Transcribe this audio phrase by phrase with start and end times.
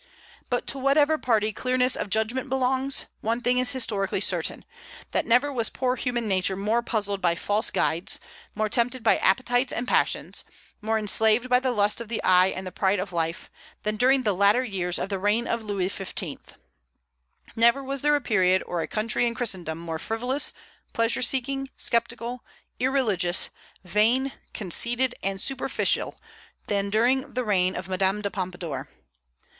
[0.49, 4.65] But to whatever party clearness of judgment belongs, one thing is historically certain,
[5.11, 8.19] that never was poor human nature more puzzled by false guides,
[8.55, 10.43] more tempted by appetites and passions,
[10.81, 13.51] more enslaved by the lust of the eye and the pride of life,
[13.83, 16.39] than during the latter years of the reign of Louis XV.
[17.55, 20.51] Never was there a period or a country in Christendom more frivolous,
[20.93, 22.43] pleasure seeking, sceptical,
[22.79, 23.51] irreligious,
[23.83, 26.19] vain, conceited, and superficial
[26.65, 28.89] than during the reign of Madame de Pompadour.